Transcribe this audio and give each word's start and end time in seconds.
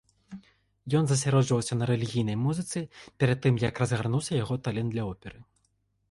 Ён 0.99 1.03
засяроджваўся 1.09 1.73
на 1.81 1.89
рэлігійнай 1.91 2.37
музыцы, 2.45 2.79
перад 3.23 3.39
тым 3.43 3.59
як 3.67 3.81
разгарнуўся 3.83 4.33
яго 4.43 4.57
талент 4.69 4.89
для 4.95 5.03
оперы. 5.11 5.39